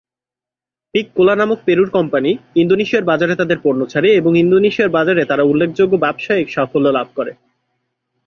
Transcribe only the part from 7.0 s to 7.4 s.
করে।